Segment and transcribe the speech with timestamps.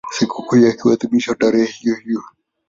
[0.09, 2.21] Sikukuu yake huadhimishwa tarehe hiyohiyo.